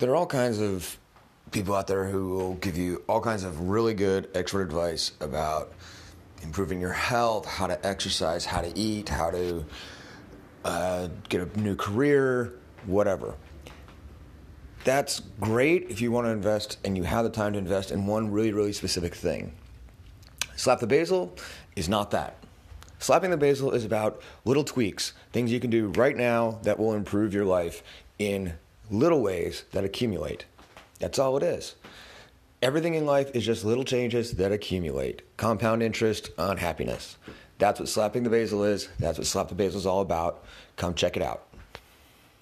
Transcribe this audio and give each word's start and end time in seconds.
there 0.00 0.10
are 0.10 0.16
all 0.16 0.26
kinds 0.26 0.60
of 0.60 0.98
people 1.50 1.74
out 1.74 1.86
there 1.86 2.08
who 2.08 2.30
will 2.30 2.54
give 2.54 2.76
you 2.76 3.02
all 3.06 3.20
kinds 3.20 3.44
of 3.44 3.60
really 3.60 3.92
good 3.92 4.28
expert 4.34 4.62
advice 4.62 5.12
about 5.20 5.72
improving 6.42 6.80
your 6.80 6.92
health, 6.92 7.44
how 7.44 7.66
to 7.66 7.86
exercise, 7.86 8.46
how 8.46 8.62
to 8.62 8.76
eat, 8.78 9.10
how 9.10 9.30
to 9.30 9.64
uh, 10.64 11.08
get 11.28 11.42
a 11.42 11.60
new 11.60 11.76
career, 11.76 12.54
whatever. 12.86 13.34
That's 14.84 15.20
great 15.38 15.90
if 15.90 16.00
you 16.00 16.10
want 16.10 16.26
to 16.26 16.30
invest 16.30 16.78
and 16.82 16.96
you 16.96 17.02
have 17.02 17.24
the 17.24 17.30
time 17.30 17.52
to 17.52 17.58
invest 17.58 17.90
in 17.90 18.06
one 18.06 18.30
really, 18.30 18.52
really 18.52 18.72
specific 18.72 19.14
thing. 19.14 19.52
Slap 20.56 20.80
the 20.80 20.86
basil 20.86 21.36
is 21.76 21.90
not 21.90 22.10
that. 22.12 22.38
Slapping 22.98 23.30
the 23.30 23.36
basil 23.36 23.72
is 23.72 23.84
about 23.84 24.22
little 24.46 24.64
tweaks, 24.64 25.12
things 25.32 25.52
you 25.52 25.60
can 25.60 25.70
do 25.70 25.88
right 25.88 26.16
now 26.16 26.58
that 26.62 26.78
will 26.78 26.94
improve 26.94 27.34
your 27.34 27.44
life 27.44 27.82
in 28.18 28.54
little 28.90 29.22
ways 29.22 29.64
that 29.72 29.84
accumulate. 29.84 30.44
That's 30.98 31.18
all 31.18 31.36
it 31.36 31.42
is. 31.42 31.76
Everything 32.62 32.94
in 32.94 33.06
life 33.06 33.30
is 33.34 33.46
just 33.46 33.64
little 33.64 33.84
changes 33.84 34.32
that 34.32 34.52
accumulate. 34.52 35.22
Compound 35.36 35.82
interest 35.82 36.30
on 36.36 36.58
happiness. 36.58 37.16
That's 37.58 37.80
what 37.80 37.88
slapping 37.88 38.22
the 38.22 38.30
basil 38.30 38.64
is. 38.64 38.88
That's 38.98 39.18
what 39.18 39.26
slap 39.26 39.48
the 39.48 39.54
basil 39.54 39.78
is 39.78 39.86
all 39.86 40.00
about. 40.00 40.44
Come 40.76 40.94
check 40.94 41.16
it 41.16 41.22
out. 41.22 41.46